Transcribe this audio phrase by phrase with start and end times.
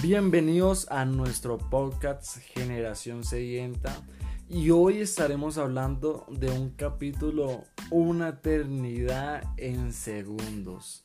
[0.00, 4.00] Bienvenidos a nuestro podcast Generación Sedienta
[4.48, 11.02] y hoy estaremos hablando de un capítulo Una eternidad en segundos.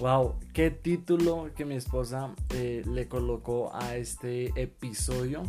[0.00, 5.44] Wow, qué título que mi esposa eh, le colocó a este episodio.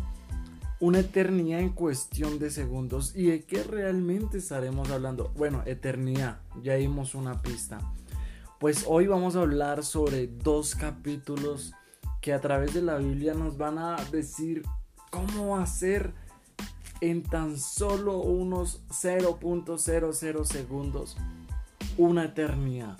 [0.78, 3.16] Una eternidad en cuestión de segundos.
[3.16, 5.32] ¿Y de qué realmente estaremos hablando?
[5.36, 7.80] Bueno, eternidad, ya dimos una pista.
[8.60, 11.72] Pues hoy vamos a hablar sobre dos capítulos
[12.20, 14.62] que a través de la Biblia nos van a decir
[15.10, 16.12] cómo hacer
[17.00, 21.16] en tan solo unos 0.00 segundos
[21.96, 22.96] una eternidad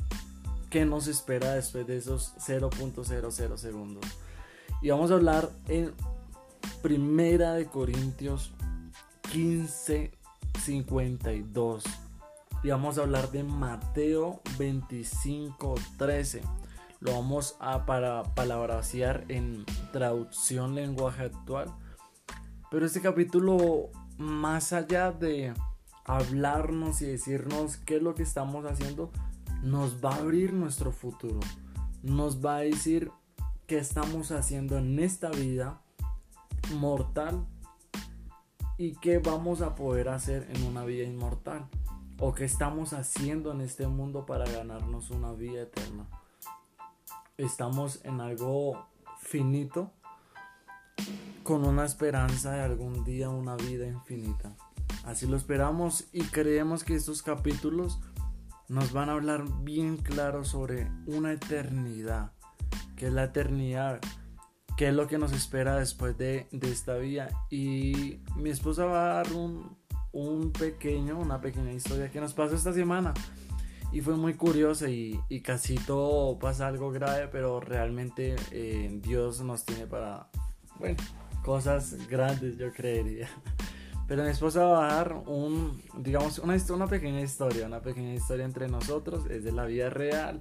[0.70, 4.05] que nos espera después de esos 0.00 segundos.
[4.83, 5.93] Y vamos a hablar en
[6.82, 8.52] Primera de Corintios
[9.32, 10.12] 15
[10.59, 11.84] 52
[12.62, 16.43] y vamos a hablar de Mateo 25 13
[17.01, 21.74] lo vamos a para palabrasear en traducción lenguaje actual.
[22.70, 25.54] Pero este capítulo, más allá de
[26.04, 29.10] hablarnos y decirnos qué es lo que estamos haciendo,
[29.62, 31.40] nos va a abrir nuestro futuro.
[32.02, 33.10] Nos va a decir
[33.66, 35.80] qué estamos haciendo en esta vida
[36.74, 37.46] mortal
[38.76, 41.66] y qué vamos a poder hacer en una vida inmortal.
[42.18, 46.06] O qué estamos haciendo en este mundo para ganarnos una vida eterna
[47.45, 48.87] estamos en algo
[49.21, 49.93] finito
[51.43, 54.55] con una esperanza de algún día una vida infinita.
[55.05, 58.01] Así lo esperamos y creemos que estos capítulos
[58.68, 62.33] nos van a hablar bien claro sobre una eternidad.
[62.96, 64.00] ¿Qué es la eternidad?
[64.77, 67.28] ¿Qué es lo que nos espera después de, esta vida?
[67.50, 69.77] Y mi esposa va a dar un,
[70.12, 73.15] un pequeño, una pequeña historia que nos pasó esta semana
[73.93, 79.65] y fue muy curioso y, casi todo pasa algo grave, pero realmente eh, Dios nos
[79.65, 80.28] tiene para,
[80.78, 80.97] bueno,
[81.45, 83.29] cosas grandes, yo creería.
[84.06, 88.45] Pero mi esposa va a dar un, digamos, una, una pequeña historia, una pequeña historia
[88.45, 90.41] entre nosotros, es de la vida real.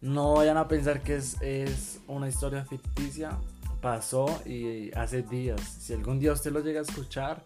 [0.00, 3.38] No vayan a pensar que es, es una historia ficticia,
[3.82, 5.60] pasó y hace días.
[5.60, 7.44] Si algún día usted lo llega a escuchar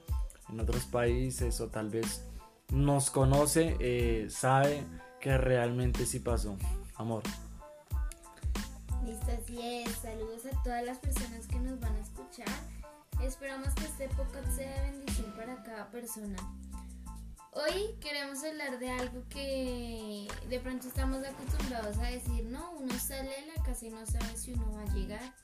[0.48, 2.25] en otros países o tal vez
[2.72, 4.84] nos conoce, eh, sabe
[5.20, 6.56] que realmente sí pasó.
[6.96, 7.22] Amor.
[9.04, 9.90] Listo, así es.
[9.96, 12.48] Saludos a todas las personas que nos van a escuchar.
[13.22, 16.36] Esperamos que esta época sea de bendición para cada persona.
[17.52, 23.30] Hoy queremos hablar de algo que de pronto estamos acostumbrados a decir, no, uno sale
[23.30, 25.34] de la casa y no sabe si uno va a llegar.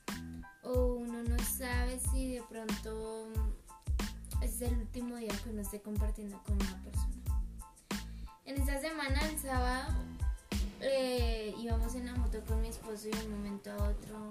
[0.63, 3.27] O uno no sabe si de pronto
[4.41, 7.24] es el último día que uno esté compartiendo con una persona.
[8.45, 9.91] En esta semana, el sábado,
[10.79, 14.29] eh, íbamos en la moto con mi esposo y de un momento a otro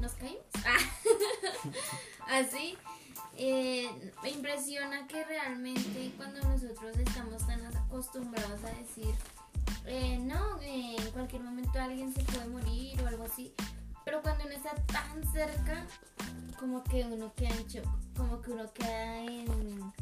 [0.00, 0.44] nos caímos.
[2.28, 2.76] Así.
[3.36, 3.90] Eh,
[4.22, 9.14] me impresiona que realmente cuando nosotros estamos tan acostumbrados a decir,
[9.86, 13.52] eh, no, en cualquier momento alguien se puede morir o algo así,
[14.04, 15.86] pero cuando uno está tan cerca,
[16.58, 17.86] como que uno queda en shock,
[18.16, 19.92] como que uno queda en,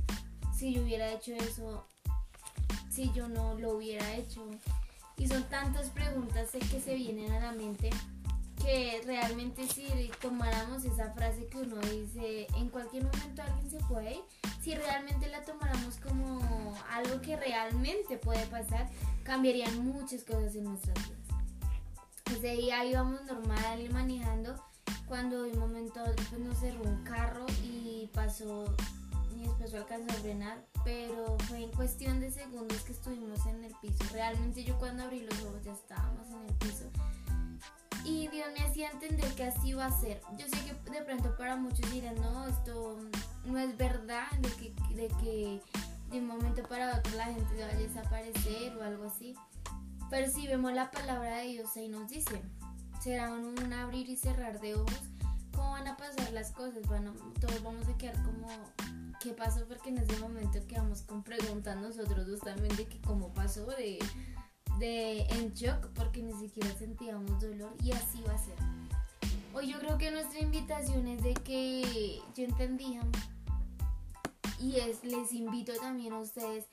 [0.56, 1.88] si yo hubiera hecho eso,
[2.94, 4.48] si yo no lo hubiera hecho.
[5.16, 7.90] Y son tantas preguntas que se vienen a la mente
[8.62, 14.20] que realmente si tomáramos esa frase que uno dice, en cualquier momento alguien se puede
[14.62, 18.88] si realmente la tomáramos como algo que realmente puede pasar,
[19.22, 21.18] cambiarían muchas cosas en nuestras vidas.
[22.34, 24.54] Ese día íbamos normal manejando
[25.06, 28.64] cuando de un momento a nos cerró un carro y pasó
[29.44, 33.74] mi esposo alcanzó a frenar, pero fue en cuestión de segundos que estuvimos en el
[33.80, 34.04] piso.
[34.12, 36.90] Realmente yo cuando abrí los ojos ya estábamos en el piso.
[38.04, 40.20] Y Dios me hacía entender que así iba a ser.
[40.38, 42.98] Yo sé que de pronto para muchos dirán, no, esto
[43.44, 45.60] no es verdad, de que, de que
[46.10, 49.34] de un momento para otro la gente vaya a desaparecer o algo así.
[50.10, 52.40] Pero si vemos la palabra de Dios ahí nos dice,
[53.00, 55.00] será un, abrir y cerrar de ojos.
[55.54, 56.82] ¿Cómo van a pasar las cosas?
[57.40, 58.48] Todos vamos a quedar como
[59.20, 63.98] qué pasó, porque en ese momento quedamos con preguntas nosotros de que cómo pasó, de,
[64.78, 68.56] de en shock, porque ni siquiera sentíamos dolor y así va a ser.
[69.54, 73.00] Hoy yo creo que nuestra invitación es de que yo entendía
[74.60, 76.66] y es, les invito también a ustedes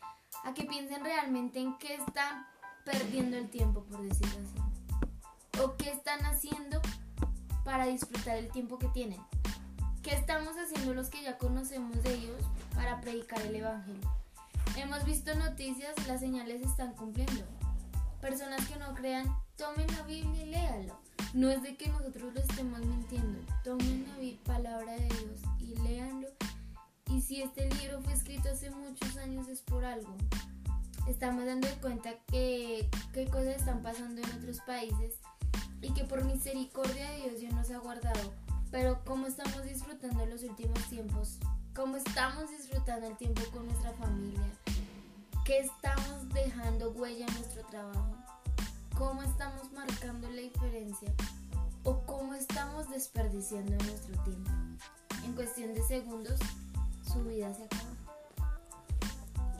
[0.43, 2.47] a que piensen realmente en qué están
[2.83, 5.61] perdiendo el tiempo, por decirlo así.
[5.61, 6.81] O qué están haciendo
[7.63, 9.19] para disfrutar el tiempo que tienen.
[10.03, 12.41] ¿Qué estamos haciendo los que ya conocemos de Dios
[12.73, 14.09] para predicar el Evangelio?
[14.75, 17.43] Hemos visto noticias, las señales están cumpliendo.
[18.19, 19.27] Personas que no crean,
[19.57, 20.99] tomen la Biblia y léalo.
[21.33, 23.39] No es de que nosotros lo estemos mintiendo.
[23.63, 26.27] Tomen la palabra de Dios y léanlo.
[27.07, 30.15] Y si este libro fue escrito hace muchos años es por algo.
[31.07, 35.15] Estamos dando cuenta que qué cosas están pasando en otros países
[35.81, 38.33] y que por misericordia de Dios Dios nos ha guardado.
[38.71, 41.37] Pero cómo estamos disfrutando los últimos tiempos,
[41.75, 44.45] cómo estamos disfrutando el tiempo con nuestra familia,
[45.45, 48.15] qué estamos dejando huella en nuestro trabajo,
[48.97, 51.11] cómo estamos marcando la diferencia
[51.83, 54.51] o cómo estamos desperdiciando nuestro tiempo.
[55.25, 56.39] En cuestión de segundos,
[57.11, 57.91] su vida se acaba.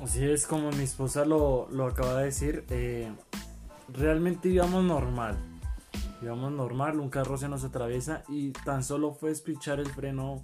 [0.01, 3.13] Así es como mi esposa lo, acaba de decir, eh,
[3.89, 5.38] realmente íbamos normal,
[6.21, 10.44] íbamos normal, un carro se nos atraviesa y tan solo fue espichar el freno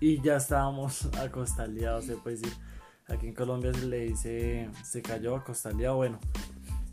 [0.00, 2.52] y ya estábamos acostaleados, se puede decir.
[3.06, 5.96] Aquí en Colombia se le dice, se cayó acostaleado.
[5.96, 6.18] Bueno,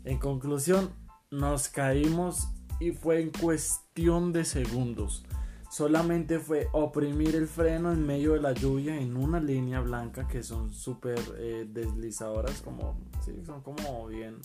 [0.04, 0.90] en conclusión,
[1.30, 2.48] nos caímos
[2.80, 5.24] y fue en cuestión de segundos.
[5.70, 10.42] Solamente fue oprimir el freno en medio de la lluvia en una línea blanca que
[10.42, 14.38] son súper eh, deslizadoras, como, sí, son como bien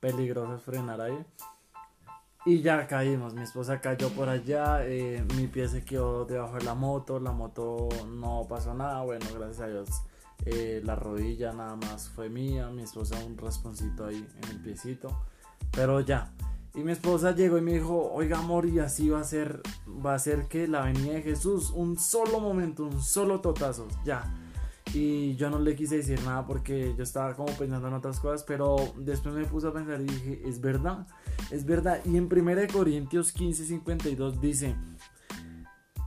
[0.00, 1.16] peligrosas frenar ahí.
[2.46, 6.64] Y ya caímos, mi esposa cayó por allá, eh, mi pie se quedó debajo de
[6.64, 9.88] la moto, la moto no pasó nada, bueno, gracias a Dios.
[10.44, 15.08] Eh, la rodilla nada más fue mía, mi esposa un rasponcito ahí en el piecito,
[15.72, 16.30] pero ya,
[16.76, 20.14] y mi esposa llegó y me dijo, oiga amor, y así va a ser, va
[20.14, 24.22] a ser que la venida de Jesús, un solo momento, un solo totazo, ya.
[24.92, 28.44] Y yo no le quise decir nada porque yo estaba como pensando en otras cosas,
[28.44, 31.06] pero después me puse a pensar y dije, es verdad,
[31.50, 32.00] es verdad.
[32.04, 34.76] Y en 1 Corintios 15, 52 dice,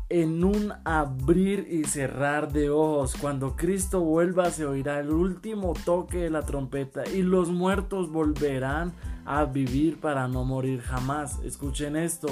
[0.09, 3.15] en un abrir y cerrar de ojos.
[3.19, 8.93] Cuando Cristo vuelva se oirá el último toque de la trompeta y los muertos volverán
[9.25, 11.39] a vivir para no morir jamás.
[11.43, 12.27] Escuchen esto.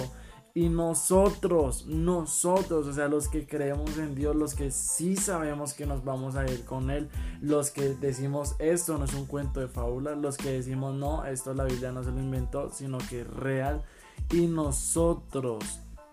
[0.58, 5.86] Y nosotros, nosotros, o sea, los que creemos en Dios, los que sí sabemos que
[5.86, 7.12] nos vamos a ir con Él,
[7.42, 11.54] los que decimos esto no es un cuento de fábula, los que decimos no, esto
[11.54, 13.84] la Biblia no se lo inventó, sino que es real.
[14.32, 15.64] Y nosotros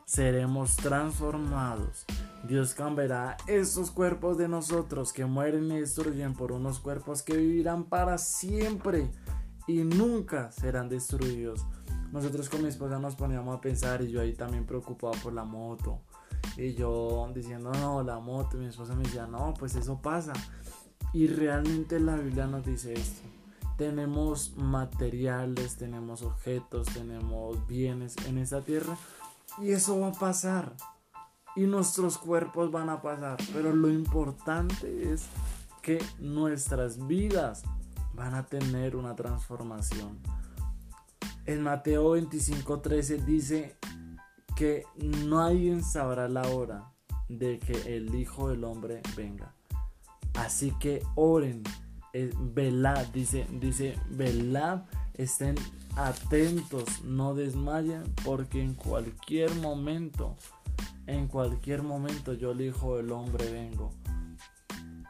[0.04, 2.04] seremos transformados.
[2.46, 7.84] Dios cambiará esos cuerpos de nosotros que mueren y destruyen por unos cuerpos que vivirán
[7.84, 9.10] para siempre
[9.66, 11.64] y nunca serán destruidos.
[12.14, 15.42] Nosotros con mi esposa nos poníamos a pensar y yo ahí también preocupado por la
[15.42, 15.98] moto.
[16.56, 18.56] Y yo diciendo, no, la moto.
[18.56, 20.32] Y mi esposa me decía, no, pues eso pasa.
[21.12, 23.20] Y realmente la Biblia nos dice esto.
[23.76, 28.96] Tenemos materiales, tenemos objetos, tenemos bienes en esta tierra
[29.60, 30.76] y eso va a pasar.
[31.56, 33.38] Y nuestros cuerpos van a pasar.
[33.52, 35.26] Pero lo importante es
[35.82, 37.64] que nuestras vidas
[38.14, 40.20] van a tener una transformación.
[41.46, 43.76] En Mateo 25:13 dice
[44.56, 46.90] que nadie sabrá la hora
[47.28, 49.54] de que el Hijo del Hombre venga.
[50.34, 51.62] Así que oren,
[52.12, 54.82] eh, velad, dice, dice, velad,
[55.14, 55.56] estén
[55.96, 60.36] atentos, no desmayen, porque en cualquier momento,
[61.06, 63.92] en cualquier momento yo el Hijo del Hombre vengo.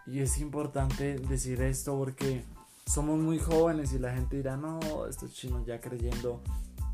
[0.07, 2.45] Y es importante decir esto porque
[2.87, 4.79] somos muy jóvenes y la gente dirá, no,
[5.09, 6.43] estos chinos ya creyendo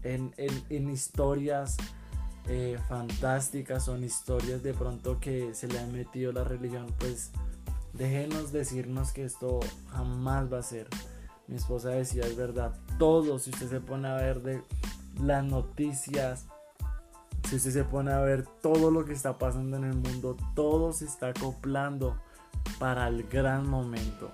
[0.03, 1.77] en, historias
[2.49, 7.31] eh, fantásticas en historias de pronto que se le ha metido la religión, pues
[7.93, 9.61] déjenos decirnos que esto
[9.91, 10.89] jamás va a ser.
[11.49, 14.63] Mi esposa decía, es verdad, todo, si usted se pone a ver de
[15.21, 16.47] las noticias,
[17.49, 20.93] si usted se pone a ver todo lo que está pasando en el mundo, todo
[20.93, 22.17] se está acoplando
[22.79, 24.31] para el gran momento,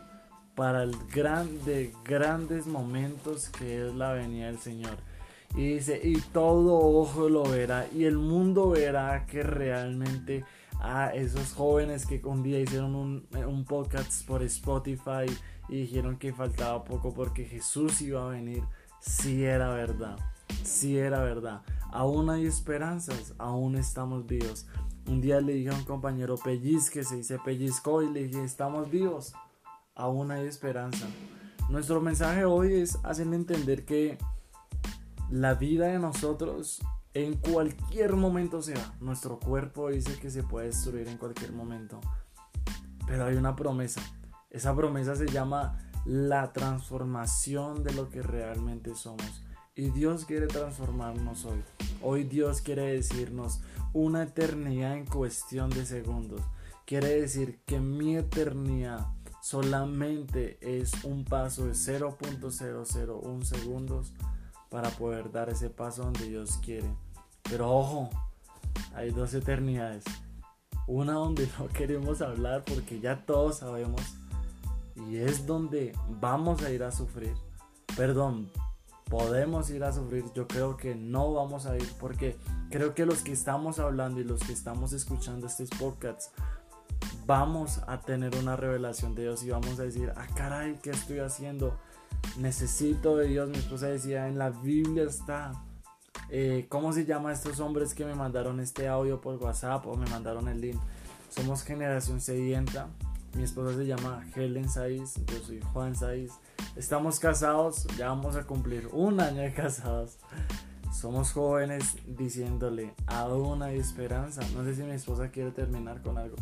[0.57, 4.97] para el gran de grandes momentos que es la venida del Señor.
[5.55, 10.45] Y dice, y todo ojo lo verá, y el mundo verá que realmente
[10.81, 15.27] a esos jóvenes que un día hicieron un, un podcast por Spotify
[15.69, 18.63] y dijeron que faltaba poco porque Jesús iba a venir,
[19.01, 20.19] si era verdad,
[20.65, 21.63] si era verdad.
[21.93, 24.67] Aún hay esperanzas, aún estamos vivos.
[25.07, 28.91] Un día le dije a un compañero pellizque, se dice pellizco y le dije, estamos
[28.91, 29.33] vivos,
[29.97, 31.07] aún hay esperanza.
[31.69, 34.19] Nuestro mensaje hoy es hacerle entender que
[35.31, 36.81] la vida de nosotros
[37.15, 38.95] en cualquier momento se va.
[39.01, 42.01] Nuestro cuerpo dice que se puede destruir en cualquier momento.
[43.07, 44.03] Pero hay una promesa.
[44.51, 49.43] Esa promesa se llama la transformación de lo que realmente somos.
[49.75, 51.63] Y Dios quiere transformarnos hoy.
[52.03, 53.61] Hoy Dios quiere decirnos
[53.93, 56.43] una eternidad en cuestión de segundos.
[56.85, 59.09] Quiere decir que mi eternidad
[59.47, 64.13] solamente es un paso de 0.001 segundos
[64.71, 66.93] para poder dar ese paso donde Dios quiere.
[67.45, 68.11] Pero ojo,
[68.93, 70.03] hay dos eternidades.
[70.89, 74.03] Una donde no queremos hablar porque ya todos sabemos
[74.97, 77.37] y es donde vamos a ir a sufrir.
[77.97, 78.51] Perdón,
[79.09, 80.25] podemos ir a sufrir.
[80.35, 82.37] Yo creo que no vamos a ir porque
[82.69, 86.33] creo que los que estamos hablando y los que estamos escuchando estos podcasts
[87.27, 91.19] vamos a tener una revelación de Dios y vamos a decir, ah caray, ¿qué estoy
[91.19, 91.77] haciendo?
[92.39, 93.49] Necesito de Dios.
[93.51, 95.53] Mi esposa decía, en la Biblia está.
[96.31, 100.09] Eh, ¿Cómo se llama estos hombres que me mandaron este audio por WhatsApp o me
[100.09, 100.81] mandaron el link?
[101.29, 102.89] Somos generación sedienta.
[103.35, 106.33] Mi esposa se llama Helen Saiz, yo soy Juan Saiz.
[106.75, 110.19] Estamos casados, ya vamos a cumplir un año de casados.
[110.93, 114.41] Somos jóvenes diciéndole, aún hay esperanza.
[114.55, 116.37] No sé si mi esposa quiere terminar con algo.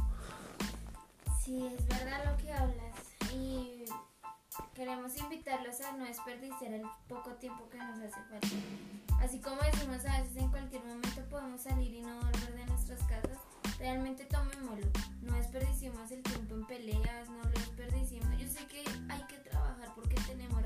[1.45, 2.97] Sí, es verdad lo que hablas.
[3.35, 3.85] Y
[4.75, 8.49] queremos invitarlos a no desperdiciar el poco tiempo que nos hace falta.
[9.21, 13.01] Así como decimos a veces en cualquier momento podemos salir y no volver de nuestras
[13.05, 13.39] casas
[13.79, 14.87] realmente tomémoslo.
[15.21, 18.39] No desperdiciemos el tiempo en peleas, no lo desperdiciemos.
[18.39, 20.63] Yo sé que hay que trabajar porque tenemos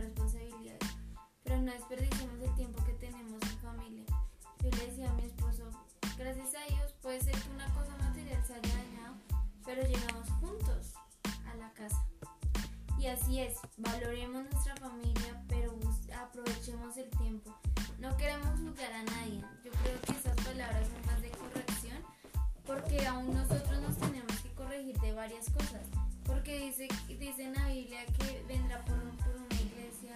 [14.76, 15.75] familia, pero
[16.22, 17.54] aprovechemos el tiempo.
[17.98, 19.40] No queremos juzgar a nadie.
[19.64, 21.98] Yo creo que esas palabras son más de corrección
[22.66, 25.82] porque aún nosotros nos tenemos que corregir de varias cosas.
[26.25, 30.14] Porque dice, dice en la Biblia que vendrá por, por una iglesia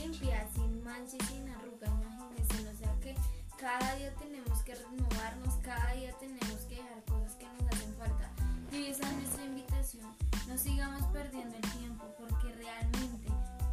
[0.00, 2.68] limpia, sin mancha y sin arruga, imagínense.
[2.68, 3.14] O sea que
[3.58, 8.30] cada día tenemos que renovarnos, cada día tenemos que dejar cosas que nos hacen falta.
[8.72, 10.16] Y esa es nuestra invitación.
[10.48, 11.95] No sigamos perdiendo el tiempo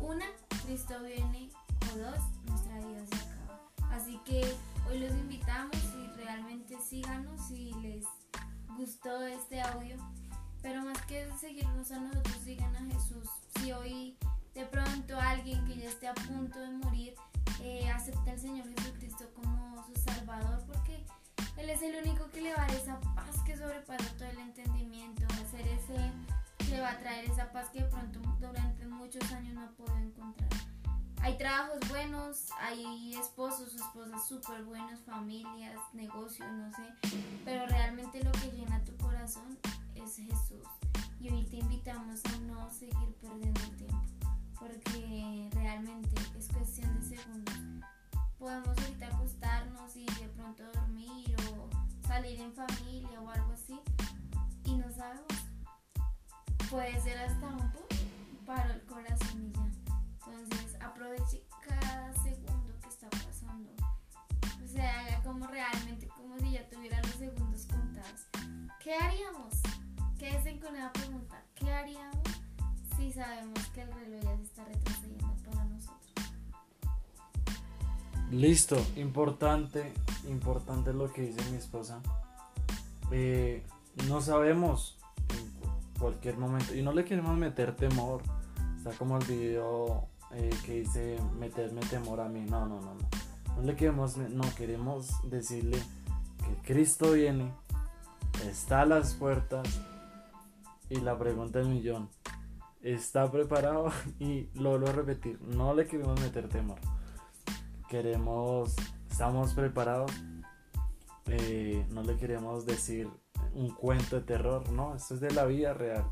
[0.03, 0.25] una,
[0.65, 1.50] Cristo viene,
[1.93, 3.95] o dos, nuestra vida se acaba.
[3.95, 4.55] Así que
[4.89, 5.77] hoy los invitamos
[6.24, 8.05] realmente síganos si les
[8.77, 9.95] gustó este audio.
[10.62, 13.27] Pero más que seguirnos a nosotros, sigan a Jesús.
[13.55, 14.17] Si hoy
[14.53, 17.15] de pronto alguien que ya esté a punto de morir
[17.62, 21.03] eh, acepta al Señor Jesucristo como su Salvador, porque
[21.57, 24.39] Él es el único que le va a dar esa paz que sobrepasa todo el
[24.39, 26.12] entendimiento, ser ese,
[26.74, 30.50] le va a traer esa paz que de pronto durante muchos años no podido encontrar.
[31.22, 37.15] Hay trabajos buenos, hay esposos esposas súper buenos, familias, negocios, no sé.
[37.46, 39.58] Pero realmente lo que llena tu corazón
[39.94, 40.68] es Jesús.
[41.22, 44.27] Y hoy te invitamos a no seguir perdiendo el tiempo.
[44.60, 47.88] Porque realmente es cuestión de segundos.
[48.39, 51.70] Podemos ahorita acostarnos y de pronto dormir o
[52.08, 52.83] salir en familia
[56.74, 57.72] Puede ser hasta un
[58.48, 59.72] paro el corazón y ya.
[60.25, 63.70] Entonces aproveche cada segundo que está pasando.
[64.42, 68.22] O sea, haga como realmente, como si ya tuviera los segundos contados.
[68.84, 69.53] ¿Qué haríamos?
[70.18, 71.44] Quédense con una pregunta.
[71.53, 72.27] ¿Qué haríamos
[72.98, 76.12] si sabemos que el reloj ya se está retrocediendo para nosotros?
[78.32, 79.94] Listo, importante,
[80.27, 82.01] importante lo que dice mi esposa.
[83.12, 83.63] Eh,
[84.08, 84.98] no sabemos
[86.03, 88.22] cualquier momento y no le queremos meter temor.
[88.75, 92.41] Está como el video eh, que dice meterme temor a mí.
[92.41, 93.07] No, no, no, no.
[93.55, 95.77] No le queremos, no queremos decirle
[96.45, 97.53] que Cristo viene,
[98.45, 99.65] está a las puertas
[100.89, 102.10] y la pregunta del millón.
[102.81, 103.89] ¿Está preparado?
[104.19, 106.79] Y lo vuelvo a repetir, no le queremos meter temor.
[107.88, 108.75] Queremos,
[109.10, 110.12] estamos preparados.
[111.27, 113.10] Eh, no le queremos decir
[113.53, 116.05] un cuento de terror, no, esto es de la vida real.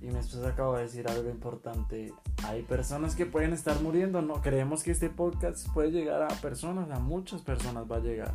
[0.00, 2.12] Y mi esposa acaba de decir algo importante.
[2.44, 4.22] Hay personas que pueden estar muriendo.
[4.22, 8.34] No creemos que este podcast puede llegar a personas, a muchas personas va a llegar.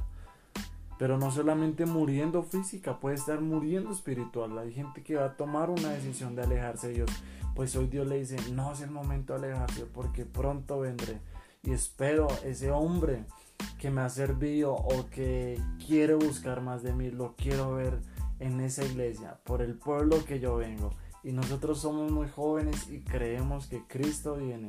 [0.98, 4.58] Pero no solamente muriendo física, puede estar muriendo espiritual.
[4.58, 7.10] Hay gente que va a tomar una decisión de alejarse de Dios.
[7.56, 11.20] Pues hoy Dios le dice, no es el momento de alejarse porque pronto vendré.
[11.64, 13.26] Y espero ese hombre
[13.80, 18.00] que me ha servido o que quiere buscar más de mí, lo quiero ver
[18.40, 20.92] en esa iglesia, por el pueblo que yo vengo
[21.24, 24.68] y nosotros somos muy jóvenes y creemos que Cristo viene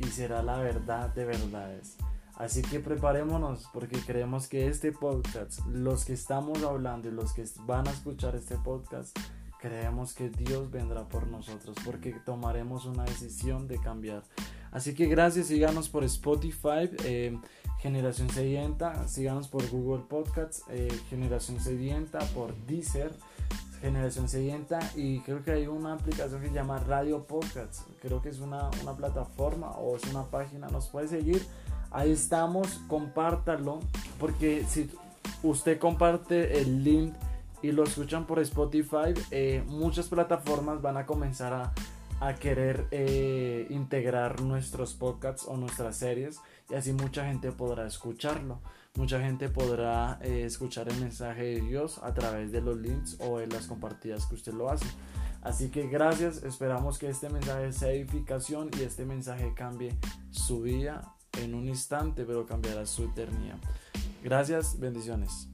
[0.00, 1.96] y será la verdad de verdades.
[2.36, 7.44] Así que preparémonos porque creemos que este podcast, los que estamos hablando y los que
[7.60, 9.16] van a escuchar este podcast,
[9.64, 14.22] creemos que Dios vendrá por nosotros porque tomaremos una decisión de cambiar.
[14.72, 17.38] Así que gracias, síganos por Spotify, eh,
[17.78, 23.12] Generación Sedienta, síganos por Google Podcasts, eh, Generación Sedienta, por Deezer.
[23.80, 27.84] Generación Sedienta y creo que hay una aplicación que se llama Radio Podcasts.
[28.00, 31.42] Creo que es una, una plataforma o es una página, nos puede seguir.
[31.90, 33.80] Ahí estamos, compártalo,
[34.18, 34.90] porque si
[35.42, 37.14] usted comparte el link
[37.64, 41.72] y lo escuchan por Spotify, eh, muchas plataformas van a comenzar a,
[42.20, 48.60] a querer eh, integrar nuestros podcasts o nuestras series y así mucha gente podrá escucharlo.
[48.96, 53.38] Mucha gente podrá eh, escuchar el mensaje de Dios a través de los links o
[53.38, 54.86] de las compartidas que usted lo hace.
[55.40, 59.96] Así que gracias, esperamos que este mensaje sea edificación y este mensaje cambie
[60.30, 63.56] su vida en un instante, pero cambiará su eternidad.
[64.22, 65.48] Gracias, bendiciones.